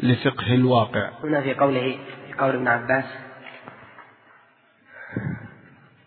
[0.00, 1.10] لفقه الواقع.
[1.24, 3.04] هنا في قوله في قول ابن عباس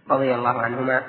[0.10, 1.04] رضي الله عنهما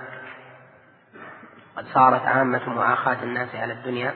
[1.77, 4.15] قد صارت عامة مؤاخاة الناس على الدنيا.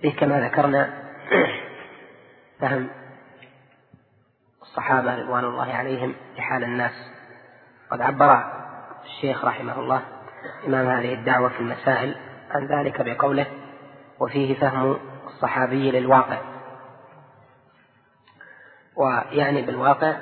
[0.00, 1.02] فيه كما ذكرنا
[2.60, 2.88] فهم
[4.62, 6.92] الصحابة رضوان الله عليهم لحال الناس.
[7.90, 8.44] قد عبر
[9.04, 10.02] الشيخ رحمه الله
[10.66, 12.16] إمام هذه الدعوة في المسائل
[12.50, 13.46] عن ذلك بقوله
[14.20, 14.98] وفيه فهم
[15.36, 16.38] الصحابي للواقع.
[18.96, 20.16] ويعني بالواقع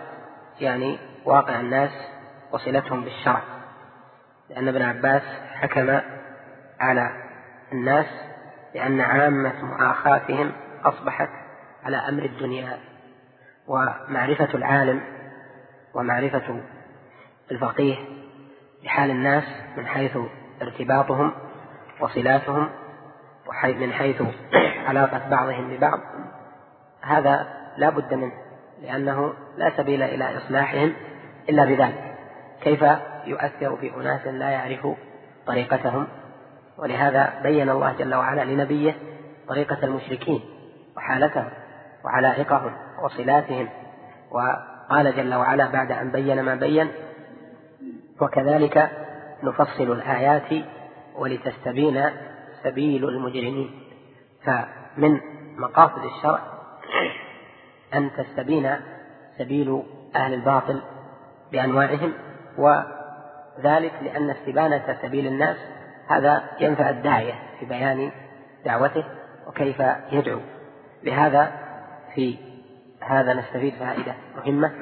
[0.61, 1.91] يعني واقع الناس
[2.53, 3.43] وصلتهم بالشرع.
[4.51, 6.01] لأن ابن عباس حكم
[6.81, 7.11] على
[7.73, 8.07] الناس
[8.75, 10.53] لأن عامة مؤاخاتهم
[10.85, 11.29] أصبحت
[11.85, 12.79] على أمر الدنيا.
[13.67, 15.01] ومعرفة العالم
[15.95, 16.61] ومعرفة
[17.51, 17.97] الفقيه
[18.85, 19.45] بحال الناس
[19.77, 20.19] من حيث
[20.63, 21.33] ارتباطهم
[22.01, 22.71] وصلاتهم
[23.65, 24.23] من حيث
[24.85, 26.01] علاقة بعضهم ببعض.
[27.03, 27.47] هذا
[27.77, 28.33] لا بد منه
[28.83, 30.93] لأنه لا سبيل إلى إصلاحهم
[31.49, 32.17] إلا بذلك.
[32.61, 32.85] كيف
[33.27, 34.95] يؤثر في أناس لا يعرفوا
[35.47, 36.07] طريقتهم؟
[36.79, 38.95] ولهذا بين الله جل وعلا لنبيه
[39.49, 40.41] طريقة المشركين
[40.97, 41.49] وحالتهم
[42.05, 42.73] وعلائقهم
[43.05, 43.69] وصلاتهم.
[44.31, 46.89] وقال جل وعلا بعد أن بين ما بين
[48.21, 48.91] وكذلك
[49.43, 50.65] نفصل الآيات
[51.15, 52.05] ولتستبين
[52.63, 53.84] سبيل المجرمين.
[54.45, 55.21] فمن
[55.59, 56.41] مقاصد الشرع
[57.95, 58.77] أن تستبين
[59.39, 59.83] سبيل
[60.17, 60.83] أهل الباطل
[61.53, 62.13] بأنواعهم
[62.59, 65.57] وذلك لأن استبانة سبيل الناس
[66.09, 68.11] هذا ينفع الداعية في بيان
[68.65, 69.05] دعوته
[69.47, 69.83] وكيف
[70.13, 70.41] يدعو.
[71.03, 71.53] لهذا
[72.15, 72.39] في
[73.03, 74.73] هذا نستفيد فائدة مهمة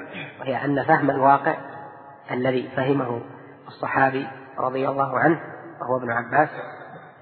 [0.41, 1.57] وهي أن فهم الواقع
[2.31, 3.21] الذي فهمه
[3.69, 4.27] الصحابي
[4.59, 5.41] رضي الله عنه
[5.81, 6.49] وهو ابن عباس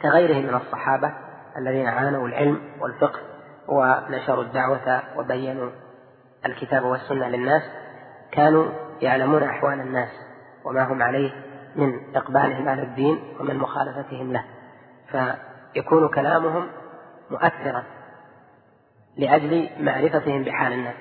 [0.03, 1.12] كغيره من الصحابة
[1.56, 3.21] الذين عانوا العلم والفقه
[3.69, 5.71] ونشروا الدعوة وبينوا
[6.47, 7.62] الكتاب والسنة للناس
[8.33, 8.69] كانوا
[9.00, 10.09] يعلمون أحوال الناس
[10.65, 11.31] وما هم عليه
[11.77, 14.44] من إقبالهم على الدين ومن مخالفتهم له.
[15.10, 16.66] فيكون كلامهم
[17.31, 17.83] مؤثرا
[19.16, 20.94] لأجل معرفتهم بحال الناس.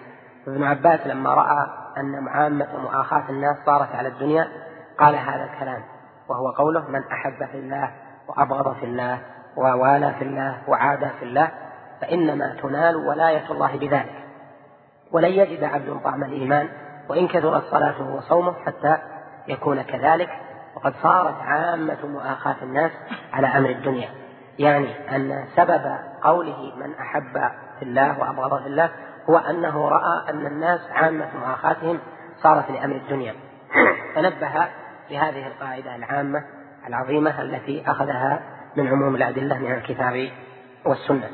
[0.48, 1.68] ابن عباس لما رأى
[1.98, 4.48] أن عامة مؤاخاة الناس صارت على الدنيا
[5.00, 5.84] قال هذا الكلام
[6.30, 7.92] وهو قوله من أحب في الله
[8.28, 9.22] وأبغض في الله
[9.60, 11.52] ووالى في الله وعادى في الله
[12.02, 14.24] فإنما تنال ولاية الله بذلك.
[15.12, 16.70] ولن يجد عبد طعم الإيمان
[17.10, 18.98] وإن كثرت صلاته وصومه حتى
[19.48, 20.30] يكون كذلك.
[20.76, 22.92] وقد صارت عامة مؤاخاة الناس
[23.34, 24.10] على أمر الدنيا.
[24.60, 28.90] يعني أن سبب قوله من أحب في الله وأبغض في الله
[29.30, 32.00] هو أنه رأى أن الناس عامة مؤاخاتهم
[32.44, 33.34] صارت لأمر الدنيا.
[34.16, 34.68] فنبه
[35.10, 36.44] لهذه القاعدة العامة
[36.88, 40.30] العظيمة التي أخذها من عموم الأدلة من الكتاب
[40.86, 41.30] والسنة.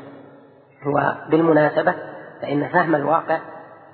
[0.86, 1.94] وبالمناسبة
[2.42, 3.38] فإن فهم الواقع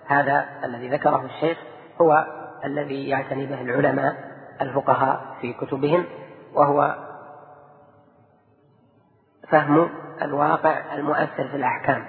[0.07, 1.59] هذا الذي ذكره الشيخ
[2.01, 2.27] هو
[2.65, 4.17] الذي يعتني به العلماء
[4.61, 6.05] الفقهاء في كتبهم
[6.55, 6.97] وهو
[9.49, 9.91] فهم
[10.23, 12.07] الواقع المؤثر في الأحكام.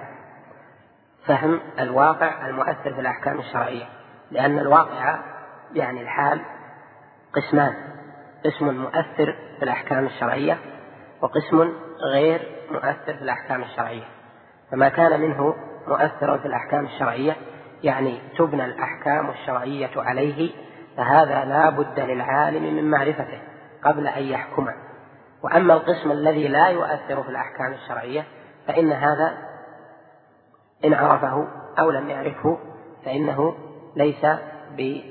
[1.26, 3.84] فهم الواقع المؤثر في الأحكام الشرعية.
[4.30, 5.18] لأن الواقع
[5.72, 6.40] يعني الحال
[7.32, 7.74] قسمان.
[8.44, 10.58] قسم مؤثر في الأحكام الشرعية
[11.24, 11.72] وقسم
[12.12, 14.04] غير مؤثر في الأحكام الشرعية.
[14.70, 15.54] فما كان منه
[15.88, 17.36] مؤثرا في الأحكام الشرعية
[17.82, 20.50] يعني تبنى الأحكام الشرعية عليه
[20.96, 23.42] فهذا لا بد للعالم من معرفته
[23.84, 24.66] قبل أن يحكم.
[25.42, 28.24] وأما القسم الذي لا يؤثر في الأحكام الشرعية
[28.66, 29.38] فإن هذا
[30.84, 31.48] إن عرفه
[31.78, 32.58] أو لم يعرفه
[33.04, 33.54] فإنه
[33.96, 34.26] ليس
[34.76, 35.04] بمحل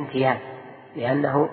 [0.00, 0.38] امتياز
[0.96, 1.50] لأنه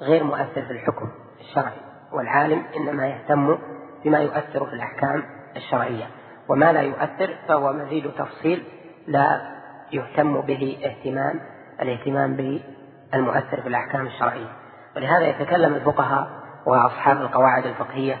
[0.00, 1.08] غير مؤثر في الحكم
[1.40, 1.93] الشرعي.
[2.14, 3.58] والعالم إنما يهتم
[4.04, 5.24] بما يؤثر في الأحكام
[5.56, 6.04] الشرعية.
[6.48, 8.64] وما لا يؤثر فهو مزيد تفصيل
[9.06, 9.54] لا
[9.92, 11.40] يهتم به اهتمام
[11.82, 14.52] الاهتمام بالمؤثر في الأحكام الشرعية.
[14.96, 16.28] ولهذا يتكلم الفقهاء
[16.66, 18.18] وأصحاب القواعد الفقهية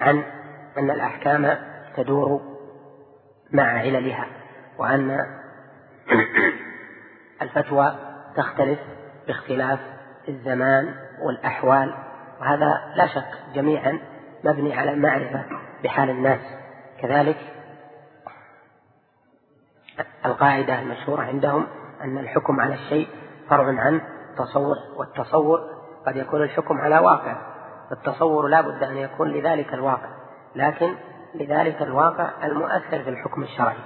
[0.00, 0.22] عن
[0.78, 1.58] أن الأحكام
[1.96, 2.40] تدور
[3.52, 4.26] مع عللها
[4.78, 5.18] وأن
[7.42, 7.94] الفتوى
[8.36, 8.78] تختلف
[9.26, 9.78] باختلاف
[10.28, 10.94] الزمان
[11.26, 11.94] والأحوال.
[12.40, 13.98] وهذا لا شك جميعا
[14.44, 15.44] مبني على المعرفة
[15.84, 16.40] بحال الناس.
[17.00, 17.36] كذلك
[20.26, 21.66] القاعدة المشهورة عندهم
[22.04, 23.08] أن الحكم على الشيء
[23.48, 24.00] فرع عن
[24.36, 25.60] تصور والتصور
[26.06, 27.36] قد يكون الحكم على واقع
[27.92, 30.08] التصور لا بد أن يكون لذلك الواقع.
[30.54, 30.94] لكن
[31.34, 33.78] لذلك الواقع المؤثر في الحكم الشرعي.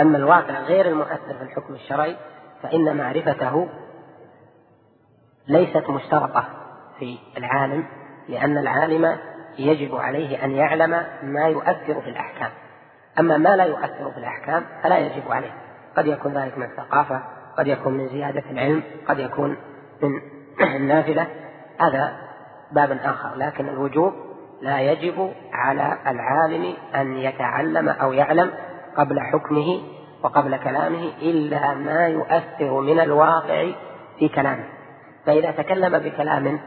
[0.00, 2.16] أما الواقع غير المؤثر في الحكم الشرعي
[2.62, 3.68] فإن معرفته
[5.48, 6.59] ليست مشترطة.
[7.00, 7.84] في العالم
[8.28, 9.16] لأن العالم
[9.58, 10.90] يجب عليه أن يعلم
[11.22, 12.50] ما يؤثر في الأحكام.
[13.18, 15.52] أما ما لا يؤثر في الأحكام فلا يجب عليه.
[15.96, 17.22] قد يكون ذلك من الثقافة
[17.58, 19.56] قد يكون من زيادة العلم قد يكون
[20.02, 20.20] من
[20.76, 21.26] النافلة
[21.80, 22.16] هذا
[22.72, 23.34] باب آخر.
[23.36, 24.12] لكن الوجوب
[24.62, 28.50] لا يجب على العالم أن يتعلم أو يعلم
[28.96, 29.80] قبل حكمه
[30.22, 33.72] وقبل كلامه إلا ما يؤثر من الواقع
[34.18, 34.64] في كلامه.
[35.26, 36.60] فإذا تكلم بكلام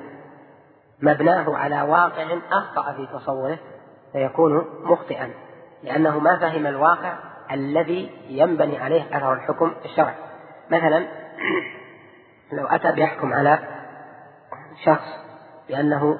[1.03, 3.57] مبناه على واقع أخطأ في تصوره
[4.11, 5.33] فيكون مخطئا
[5.83, 7.17] لأنه ما فهم الواقع
[7.51, 10.15] الذي ينبني عليه أثر الحكم الشرعي.
[10.71, 11.07] مثلا
[12.57, 13.59] لو أتى بيحكم على
[14.85, 15.07] شخص
[15.67, 16.19] بأنه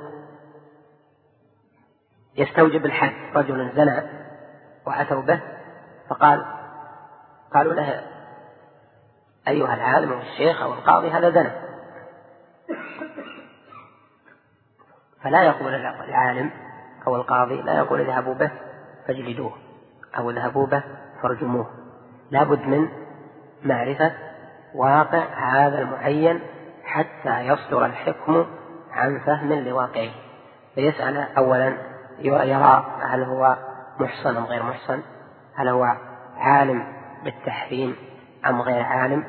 [2.36, 4.04] يستوجب الحد رجل زنى
[4.88, 5.42] وأتوا به
[6.10, 6.46] فقال
[7.54, 8.02] قالوا له
[9.48, 11.73] أيها العالم أو الشيخ أو القاضي هذا زنى.
[15.24, 16.52] فلا يقول العالم
[17.08, 18.52] أو القاضي لا يقول اذهبوا به
[19.08, 19.54] فاجلدوه
[20.18, 20.84] أو اذهبوا به
[21.22, 21.70] فارجموه
[22.32, 22.88] لابد من
[23.64, 24.12] معرفة
[24.76, 25.24] واقع
[25.54, 26.40] هذا المعين
[26.84, 28.46] حتى يصدر الحكم
[28.92, 30.12] عن فهم لواقعه.
[30.76, 31.78] فيسأل أولا
[32.20, 33.58] يرى هل هو
[34.00, 35.02] محصن أم غير محصن
[35.56, 35.96] هل هو
[36.38, 36.88] عالم
[37.24, 37.96] بالتحريم
[38.46, 39.24] أم غير عالم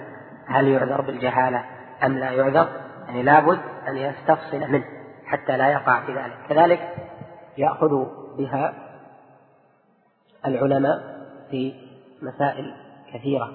[0.47, 1.65] هل يعذر بالجهالة
[2.05, 2.69] أم لا يعذر.
[3.07, 3.59] يعني لابد
[3.89, 4.85] أن يستفصل منه.
[5.35, 6.39] حتى لا يقع في ذلك.
[6.49, 6.97] كذلك
[7.59, 8.75] يأخذ بها
[10.47, 11.75] العلماء في
[12.23, 12.75] مسائل
[13.13, 13.53] كثيرة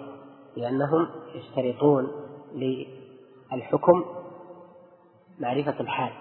[0.58, 2.12] لأنهم يشترطون
[2.54, 4.06] للحكم
[5.40, 6.12] معرفة الحال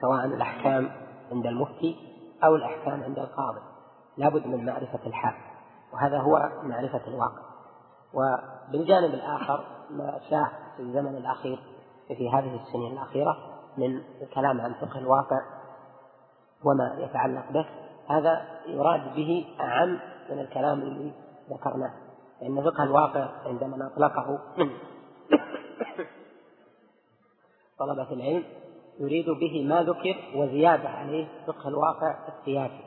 [0.00, 0.90] سواء الأحكام
[1.32, 1.96] عند المفتي
[2.44, 3.60] أو الأحكام عند القاضي.
[4.16, 5.34] لابد من معرفة الحال
[5.92, 7.42] وهذا هو معرفة الواقع.
[8.14, 11.58] وبالجانب الآخر ما شاع في الزمن الأخير
[12.08, 15.40] في هذه السنين الأخيرة من الكلام عن فقه الواقع
[16.64, 17.66] وما يتعلق به
[18.08, 19.98] هذا يراد به أعم
[20.30, 21.12] من الكلام الذي
[21.50, 21.92] ذكرناه.
[22.42, 24.38] لأن فقه الواقع عندما أطلقه
[27.78, 28.44] طلبة العلم
[29.00, 32.84] يريد به ما ذكر وزيادة عليه فقه الواقع السياسي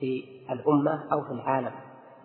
[0.00, 1.72] في الأمة أو في العالم.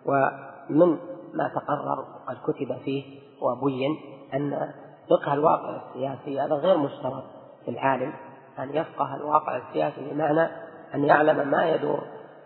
[0.06, 0.98] ومن
[1.34, 3.96] ما تقرر وقد كتب فيه وبين
[4.34, 4.72] أن
[5.10, 7.24] فقه الواقع السياسي هذا غير مشترط.
[7.64, 8.12] في العالم
[8.58, 10.48] أن يفقه الواقع السياسي بمعنى
[10.94, 12.02] أن يعلم ما يدور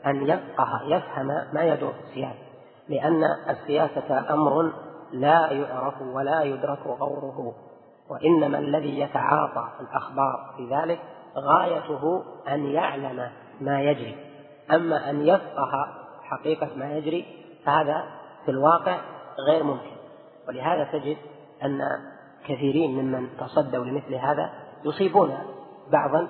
[0.07, 2.49] أن يفقه يفهم ما يدور في السياسة.
[2.89, 4.73] لأن السياسة أمر
[5.13, 7.55] لا يعرف ولا يدرك غوره
[8.09, 11.01] وإنما الذي يتعاطى الأخبار في ذلك
[11.37, 13.31] غايته أن يعلم
[13.61, 14.17] ما يجري.
[14.71, 15.87] أما أن يفقه
[16.23, 17.25] حقيقة ما يجري
[17.65, 18.05] فهذا
[18.45, 18.99] في الواقع
[19.49, 19.99] غير ممكن.
[20.49, 21.17] ولهذا تجد
[21.65, 21.81] أن
[22.45, 24.51] كثيرين ممن تصدوا لمثل هذا
[24.85, 25.39] يصيبون
[25.93, 26.29] بعضا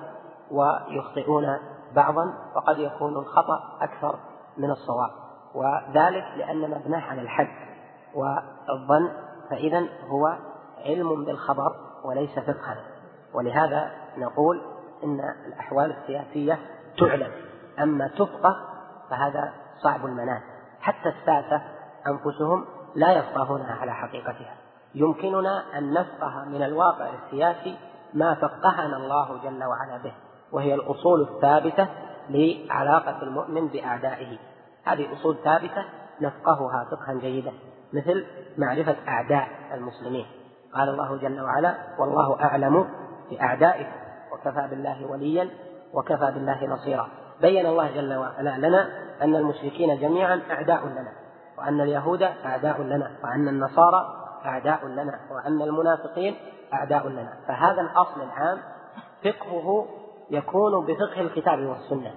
[0.51, 1.59] ويخطئون
[1.97, 4.19] بعضا وقد يكون الخطأ أكثر
[4.59, 5.11] من الصواب.
[5.55, 7.49] وذلك لأن مبناه على الحد
[8.15, 9.11] والظن
[9.51, 10.37] فإذا هو
[10.85, 11.73] علم بالخبر
[12.05, 12.77] وليس فقها.
[13.35, 14.63] ولهذا نقول
[15.05, 16.59] إن الأحوال السياسية
[16.99, 17.33] تعلم.
[17.83, 18.57] أما تفقه
[19.11, 19.53] فهذا
[19.83, 20.41] صعب المنال.
[20.81, 21.63] حتى الساسة
[22.07, 22.65] أنفسهم
[22.95, 24.55] لا يفقهونها على حقيقتها.
[24.95, 27.79] يمكننا أن نفقه من الواقع السياسي
[28.15, 30.13] ما فقهنا الله جل وعلا به
[30.53, 31.89] وهي الأصول الثابتة
[32.31, 34.39] لعلاقة المؤمن بأعدائه.
[34.85, 35.85] هذه أصول ثابتة
[36.21, 37.53] نفقهها فقها جيدا
[37.93, 38.27] مثل
[38.59, 40.27] معرفة أعداء المسلمين.
[40.75, 42.89] قال الله جل وعلا والله أعلم
[43.31, 43.93] بأعدائكم
[44.33, 45.51] وكفى بالله وليا
[45.95, 47.09] وكفى بالله نصيرا.
[47.41, 48.89] بين الله جل وعلا لنا
[49.23, 51.13] أن المشركين جميعا أعداء لنا
[51.59, 56.37] وأن اليهود أعداء لنا وأن النصارى أعداء لنا وأن المنافقين
[56.75, 57.33] أعداء لنا.
[57.49, 58.59] فهذا الأصل العام
[59.25, 59.87] فقهه
[60.31, 62.15] يكون بفقه الكتاب والسنة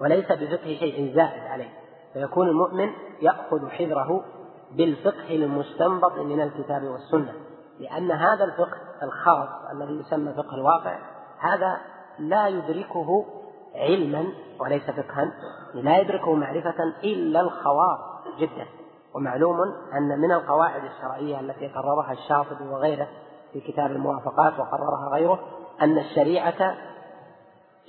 [0.00, 1.68] وليس بفقه شيء زائد عليه.
[2.12, 2.90] فيكون المؤمن
[3.22, 4.24] يأخذ حذره
[4.72, 7.32] بالفقه المستنبط من الكتاب والسنة.
[7.80, 10.98] لأن هذا الفقه الخاص الذي يسمى فقه الواقع
[11.38, 11.80] هذا
[12.18, 13.26] لا يدركه
[13.74, 14.26] علما
[14.60, 15.32] وليس فقها
[15.74, 17.98] لا يدركه معرفة إلا الخواص
[18.38, 18.66] جدا.
[19.14, 19.56] ومعلوم
[19.92, 23.08] أن من القواعد الشرعية التي قررها الشاطبي وغيره
[23.52, 25.40] في كتاب الموافقات وقررها غيره
[25.82, 26.74] أن الشريعة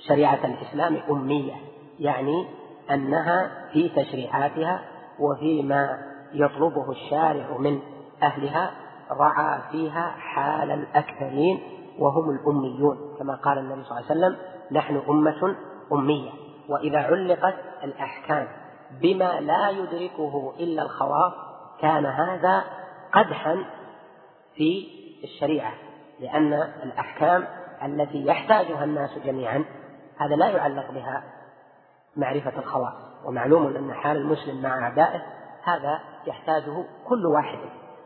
[0.08, 1.54] شريعة الإسلام أمية
[1.98, 2.48] يعني
[2.90, 4.80] أنها في تشريعاتها
[5.18, 5.98] وفيما
[6.32, 7.80] يطلبه الشارع من
[8.22, 8.70] أهلها
[9.10, 11.60] رعى فيها حال الأكثرين
[11.98, 14.36] وهم الأميون كما قال النبي صلى الله عليه وسلم
[14.72, 15.56] نحن أمة
[15.92, 16.30] أمية
[16.68, 17.54] وإذا علقت
[17.84, 18.48] الأحكام
[19.00, 21.32] بما لا يدركه إلا الخواص
[21.80, 22.64] كان هذا
[23.12, 23.64] قدحا
[24.54, 24.88] في
[25.24, 25.72] الشريعة
[26.20, 27.44] لأن الأحكام
[27.84, 29.64] التي يحتاجها الناس جميعا
[30.18, 31.22] هذا لا يعلق بها
[32.16, 35.22] معرفة الخواص ومعلوم أن حال المسلم مع أعدائه
[35.62, 37.58] هذا يحتاجه كل واحد.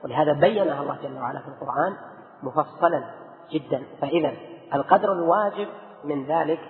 [0.05, 1.97] ولهذا بينها الله جل وعلا في القرآن
[2.43, 3.05] مفصلا
[3.53, 3.83] جدا.
[4.01, 4.33] فإذا
[4.75, 5.69] القدر الواجب
[6.05, 6.61] من ذلك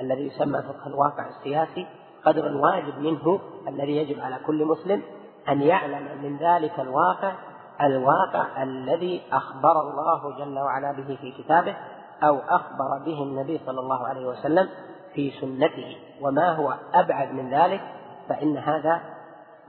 [0.00, 1.86] الذي يسمى فقه الواقع السياسي
[2.28, 5.02] قدر الواجب منه الذي يجب على كل مسلم
[5.48, 7.32] أن يعلم من ذلك الواقع
[7.80, 11.76] الواقع الذي أخبر الله جل وعلا به في كتابه
[12.22, 14.68] أو أخبر به النبي صلى الله عليه وسلم
[15.14, 15.96] في سنته.
[16.20, 17.80] وما هو أبعد من ذلك
[18.28, 19.00] فإن هذا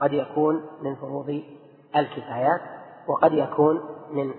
[0.00, 1.42] قد يكون من فروض
[1.96, 2.60] الكفايات
[3.08, 4.34] وقد يكون من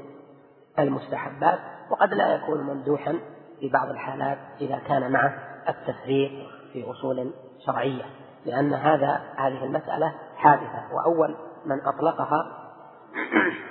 [0.79, 1.59] المستحبات
[1.91, 3.19] وقد لا يكون ممدوحا
[3.59, 5.33] في بعض الحالات إذا كان معه
[5.69, 6.31] التفريق.
[6.73, 7.33] في أصول
[7.65, 8.05] شرعية
[8.45, 10.93] لأن هذا هذه المسألة حادثة.
[10.93, 11.35] وأول
[11.65, 12.61] من أطلقها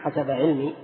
[0.02, 0.76] حسب علمي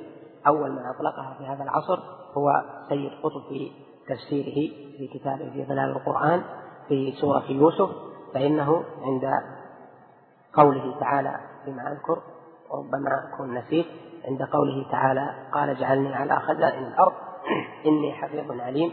[0.47, 1.99] أول من أطلقها في هذا العصر
[2.37, 3.71] هو سيد قطب في
[4.09, 6.43] تفسيره في كتابه في ظلال القرآن
[6.89, 7.91] في سورة يوسف
[8.35, 9.31] فإنه عند
[10.55, 12.23] قوله تعالى فيما أذكر
[12.71, 13.87] وربما أكون نسيت
[14.29, 17.13] عند قوله تعالى قال اجعلني على خزائن الأرض
[17.87, 18.93] إني حفيظ عليم.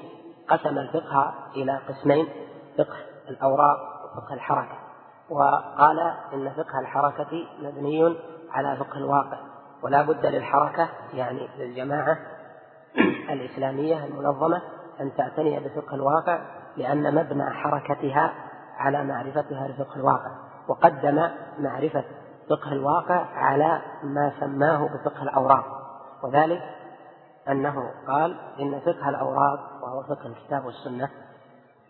[0.49, 2.27] قسم الفقه إلى قسمين
[2.77, 4.77] فقه الأوراق وفقه الحركة.
[5.29, 5.99] وقال
[6.33, 8.17] إن فقه الحركة مبني
[8.51, 9.37] على فقه الواقع
[9.83, 12.17] ولا بد للحركة يعني للجماعة
[13.33, 14.61] الإسلامية المنظمة
[15.01, 16.39] أن تعتني بفقه الواقع
[16.77, 18.33] لأن مبنى حركتها
[18.77, 20.31] على معرفتها لفقه الواقع
[20.67, 22.03] وقدم معرفة
[22.49, 25.65] فقه الواقع على ما سماه بفقه الأوراق.
[26.23, 26.61] وذلك
[27.49, 31.09] أنه قال إن فقه الأوراق وهو فقه الكتاب والسنة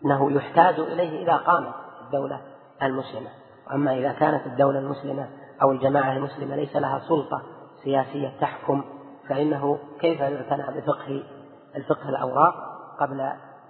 [0.04, 1.74] أنه يحتاج إليه إذا قامت
[2.06, 2.40] الدولة
[2.82, 3.30] المسلمة.
[3.66, 5.28] وأما إذا كانت الدولة المسلمة
[5.62, 7.42] أو الجماعة المسلمة ليس لها سلطة
[7.84, 8.84] سياسية تحكم
[9.28, 11.22] فإنه كيف يعتنى بفقه
[11.76, 12.54] الفقه الأوراق
[13.00, 13.20] قبل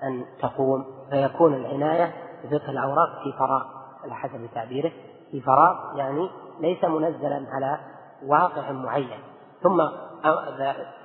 [0.02, 2.12] أن تقوم؟ فيكون العناية
[2.44, 3.62] بفقه الأوراق في فراغ
[4.04, 4.92] على حسب تعبيره
[5.30, 7.78] في فراغ يعني ليس منزلا على
[8.26, 9.20] واقع معين.
[9.62, 9.82] ثم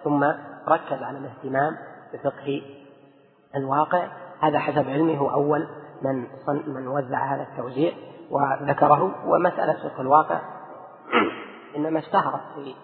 [0.04, 0.24] ثم
[0.68, 1.78] ركز على الاهتمام
[2.14, 2.62] بفقه
[3.56, 4.08] الواقع
[4.42, 5.68] هذا حسب علمه هو أول
[6.02, 6.28] من
[6.68, 7.94] من وزع هذا التوزيع
[8.32, 10.42] وذكره ومسألة فقه الواقع
[11.78, 12.76] إنما اشتهرت في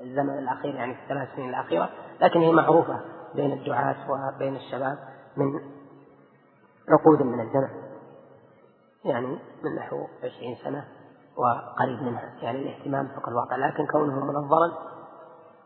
[0.00, 1.88] الزمن الأخير يعني في الثلاث سنين الأخيرة
[2.20, 3.00] لكن هي معروفة
[3.34, 4.98] بين الدعاة وبين الشباب
[5.36, 5.46] من
[6.88, 7.84] عقود من الزمن
[9.04, 10.84] يعني من نحو عشرين سنة
[11.36, 14.72] وقريب منها يعني الاهتمام بفقه الواقع لكن كونه منظرا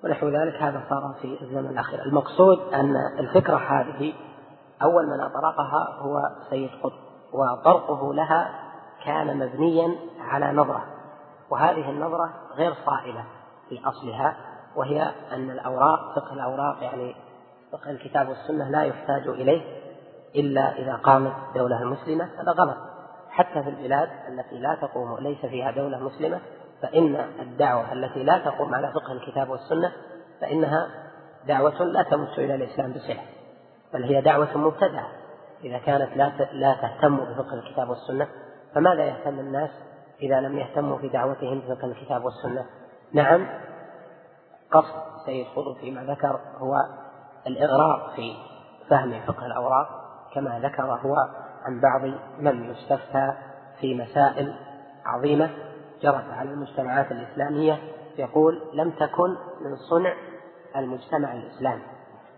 [0.05, 2.03] ونحو ذلك هذا صار في الزمن الأخير.
[2.03, 4.15] المقصود أن الفكرة هذه
[4.83, 8.51] أول من أطرقها هو سيد قطب وطرقه لها
[9.05, 10.85] كان مبنيا على نظرة
[11.51, 13.25] وهذه النظرة غير صائبة
[13.69, 14.37] في أصلها
[14.77, 17.15] وهي أن الأوراق فقه الأوراق يعني
[17.73, 19.63] فقه الكتاب والسنة لا يحتاج إليه
[20.37, 22.77] إلا إذا قامت الدولة المسلمة هذا غلط.
[23.31, 26.41] حتى في البلاد التي لا تقوم ليس فيها دولة مسلمة
[26.83, 29.93] فإن الدعوة التي لا تقوم على فقه الكتاب والسنة
[30.41, 30.87] فإنها
[31.47, 33.38] دعوة لا تمس إلى الإسلام بصلة
[33.95, 35.09] بل هي دعوة مبتدعة.
[35.65, 38.29] إذا كانت لا لا تهتم بفقه الكتاب والسنة
[38.75, 39.71] فماذا يهتم الناس
[40.23, 42.67] إذا لم يهتموا في دعوتهم بفقه الكتاب والسنة؟
[43.13, 43.47] نعم
[44.71, 44.95] قصد
[45.27, 46.75] سيد قطب فيما ذكر هو
[47.47, 48.35] الإغراق في
[48.89, 49.89] فهم فقه الأوراق
[50.35, 51.17] كما ذكر هو
[51.65, 52.01] عن بعض
[52.39, 53.33] من يستفتى
[53.81, 54.55] في مسائل
[55.05, 55.51] عظيمة
[56.03, 57.79] جرت على المجتمعات الإسلامية
[58.19, 59.31] يقول لم تكن
[59.61, 60.15] من صنع
[60.77, 61.83] المجتمع الإسلامي.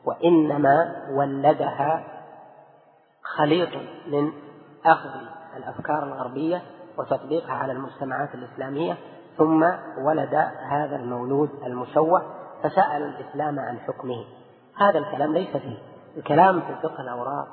[0.04, 2.04] وإنما ولدها
[3.22, 3.68] خليط
[4.06, 4.32] من
[4.86, 5.10] أخذ
[5.56, 6.62] الأفكار الغربية
[6.98, 8.96] وتطبيقها على المجتمعات الإسلامية
[9.36, 9.64] ثم
[9.98, 10.34] ولد
[10.70, 12.22] هذا المولود المشوه
[12.62, 14.24] فسأل الإسلام عن حكمه.
[14.76, 15.78] هذا الكلام ليس فيه.
[16.16, 17.48] الكلام في فقه الأوراق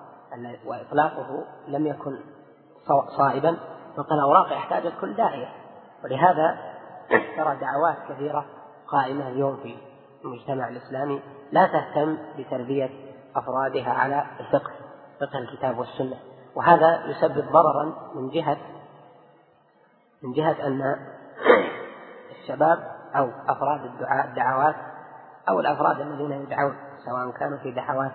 [0.66, 2.18] وإطلاقه لم يكن
[3.18, 3.58] صائبا.
[3.98, 5.48] فقه الأوراق يحتاج كل داعية.
[6.04, 6.58] ولهذا
[7.38, 8.46] ترى دعوات كثيرة
[8.88, 9.76] قائمة اليوم في
[10.28, 12.90] المجتمع الإسلامي لا تهتم بتربية
[13.36, 14.72] أفرادها على الفقه
[15.20, 16.18] فقه الكتاب والسنة.
[16.56, 18.58] وهذا يسبب ضررا من جهة
[20.24, 20.82] من جهة أن
[22.42, 22.80] الشباب
[23.16, 24.76] أو أفراد الدعاء الدعوات
[25.50, 28.14] أو الأفراد الذين يدعون سواء كانوا في دعوات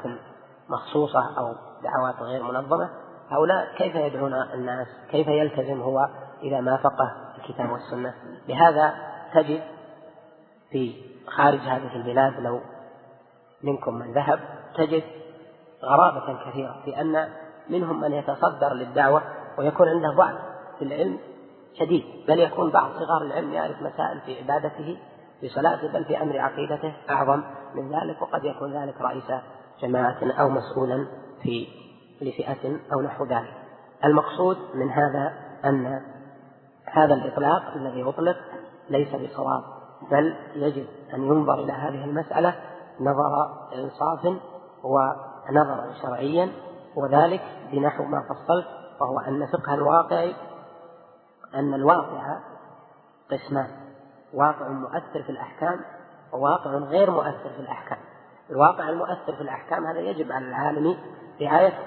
[0.68, 2.90] مخصوصة أو دعوات غير منظمة
[3.30, 6.08] هؤلاء كيف يدعون الناس؟ كيف يلتزم هو
[6.42, 8.14] إذا ما فقه الكتاب والسنة؟
[8.48, 8.94] لهذا
[9.34, 9.62] تجد
[10.70, 12.60] في خارج هذه البلاد لو
[13.62, 14.40] منكم من ذهب
[14.76, 15.02] تجد
[15.84, 17.28] غرابة كثيرة في أن
[17.70, 19.22] منهم من يتصدر للدعوة
[19.58, 20.38] ويكون عنده ضعف
[20.78, 21.18] في العلم
[21.78, 24.98] شديد بل يكون بعض صغار العلم يعرف مسائل في عبادته
[25.40, 27.42] في صلاته بل في أمر عقيدته أعظم
[27.74, 29.32] من ذلك وقد يكون ذلك رئيس
[29.82, 31.06] جماعة أو مسؤولا
[31.42, 31.66] في
[32.20, 33.54] لفئة أو نحو ذلك.
[34.04, 35.32] المقصود من هذا
[35.64, 36.00] أن
[36.86, 38.36] هذا الإطلاق الذي أطلق
[38.90, 39.62] ليس بصواب.
[40.10, 42.54] بل يجب أن ينظر إلى هذه المسألة
[43.00, 44.36] نظر إنصاف
[44.84, 46.52] ونظرا شرعيا
[46.96, 47.42] وذلك
[47.72, 48.66] بنحو ما فصلت
[49.00, 50.30] وهو أن فقه الواقع
[51.54, 52.38] أن الواقع
[53.30, 53.66] قسمان
[54.34, 55.80] واقع مؤثر في الأحكام
[56.32, 57.98] وواقع غير مؤثر في الأحكام.
[58.50, 60.96] الواقع المؤثر في الأحكام هذا يجب على العالم
[61.42, 61.84] رعايته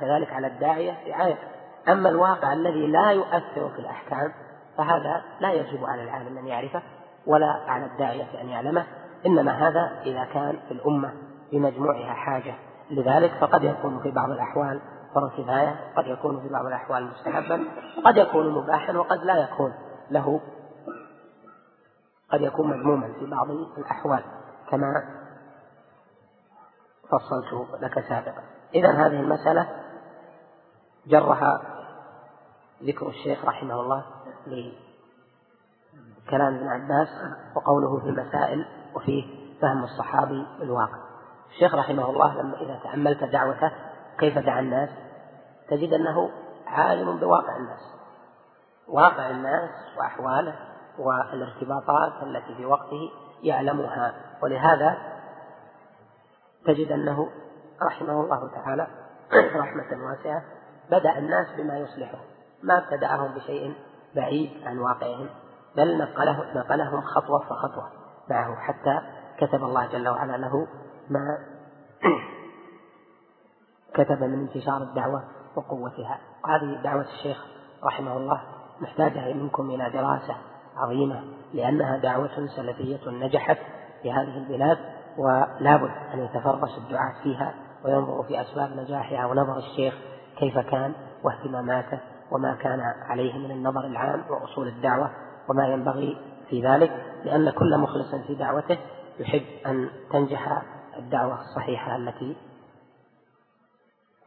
[0.00, 1.48] كذلك على الداعية رعايته.
[1.88, 4.32] أما الواقع الذي لا يؤثر في الأحكام
[4.78, 6.82] فهذا لا يجب على العالم أن يعرفه.
[7.26, 8.86] ولا على الداعية أن يعلمه
[9.26, 11.12] إنما هذا إذا كان في الأمة
[11.52, 12.54] بمجموعها حاجة
[12.90, 14.80] لذلك فقد يكون في بعض الأحوال
[15.14, 17.64] فرض كفاية قد يكون في بعض الأحوال مستحبا
[18.04, 19.72] قد يكون مباحا وقد لا يكون
[20.10, 20.40] له
[22.32, 24.24] قد يكون مذموما في بعض الأحوال
[24.70, 25.04] كما
[27.10, 28.42] فصلت لك سابقا.
[28.74, 29.68] إذا هذه المسألة
[31.06, 31.62] جرها
[32.82, 34.04] ذكر الشيخ رحمه الله
[36.28, 37.08] لكلام ابن عباس
[37.56, 39.24] وقوله في مسائل وفيه
[39.62, 40.98] فهم الصحابي الواقع
[41.50, 43.72] الشيخ رحمه الله لما إذا تأملت دعوته
[44.18, 44.88] كيف دعا الناس؟
[45.68, 46.30] تجد أنه
[46.66, 47.80] عالم بواقع الناس.
[48.88, 50.54] واقع الناس وأحواله
[50.98, 53.10] والارتباطات التي في وقته
[53.42, 54.14] يعلمها.
[54.42, 54.98] ولهذا
[56.66, 57.28] تجد أنه
[57.82, 58.86] رحمه الله تعالى
[59.62, 60.42] رحمة واسعة.
[60.90, 62.24] بدأ الناس بما يصلحهم
[62.62, 63.74] ما ابتدأهم بشيء
[64.16, 65.28] بعيد عن واقعهم.
[65.76, 67.90] بل نقله نقلهم خطوة فخطوة
[68.30, 69.00] معه حتى
[69.38, 70.66] كتب الله جل وعلا له
[71.10, 71.38] ما
[73.94, 75.24] كتب من انتشار الدعوة
[75.56, 76.18] وقوتها.
[76.44, 77.46] وهذه دعوة الشيخ
[77.84, 78.40] رحمه الله
[78.80, 80.36] محتاجة منكم إلى دراسة
[80.76, 83.58] عظيمة لأنها دعوة سلفية نجحت
[84.02, 84.78] في هذه البلاد
[85.18, 89.94] ولا بد أن يتفرس الدعاة فيها وينظروا في أسباب نجاحها ونظر الشيخ
[90.38, 90.92] كيف كان
[91.24, 91.98] واهتماماته
[92.30, 95.10] وما كان عليه من النظر العام وأصول الدعوة.
[95.50, 96.16] وما ينبغي
[96.50, 96.90] في ذلك
[97.24, 98.78] لأن كل مخلص في دعوته
[99.18, 100.62] يحب أن تنجح
[100.98, 102.36] الدعوة الصحيحة التي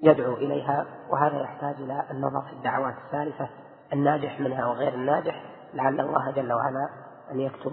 [0.04, 3.50] يدعو إليها وهذا يحتاج إلى النظر في الدعوات الثالثة
[3.94, 6.90] الناجح منها وغير الناجح لعل الله جل وعلا
[7.32, 7.72] أن يكتب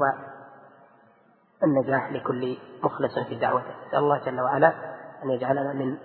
[1.65, 3.71] النجاح لكل مخلص في دعوته.
[3.89, 4.73] نسأل الله جل وعلا
[5.25, 5.97] أن يجعلنا من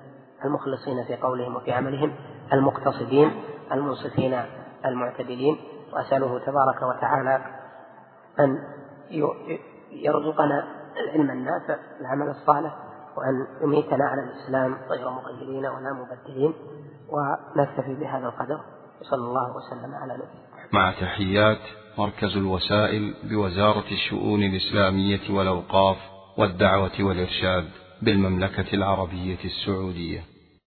[0.45, 2.15] المخلصين في قولهم وفي عملهم
[2.53, 4.41] المقتصدين المنصفين
[4.85, 5.57] المعتدلين.
[5.93, 7.45] وأسأله تبارك وتعالى
[8.39, 8.57] أن
[9.91, 10.63] يرزقنا
[11.03, 12.73] العلم النافع العمل الصالح
[13.17, 16.53] وأن يميتنا على الإسلام غير مغيرين ولا مبدلين
[17.09, 18.59] ونكتفي بهذا القدر.
[19.01, 21.59] وصلى الله وسلم على نبينا مع تحيات
[21.97, 25.97] مركز الوسائل بوزارة الشؤون الإسلامية والأوقاف
[26.37, 27.69] والدعوة والإرشاد
[28.01, 30.32] بالمملكة العربية السعودية.